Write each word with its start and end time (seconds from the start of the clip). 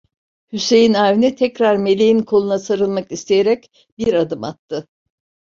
Hüseyin 0.53 0.93
Avni 0.93 1.35
tekrar 1.35 1.77
Meleğin 1.77 2.19
koluna 2.19 2.59
sarılmak 2.59 3.11
isteyerek, 3.11 3.89
bir 3.97 4.13
adım 4.13 4.43
attı. 4.43 4.87